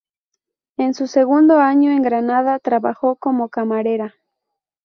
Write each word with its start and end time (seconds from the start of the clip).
En 0.77 0.95
su 0.95 1.05
segundo 1.05 1.59
año 1.59 1.91
en 1.91 2.01
Granada 2.01 2.57
trabajó 2.57 3.17
como 3.17 3.49
camarera. 3.49 4.15